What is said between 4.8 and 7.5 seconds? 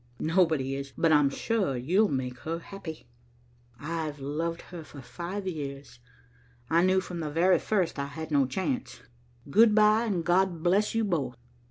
for five years. I knew from the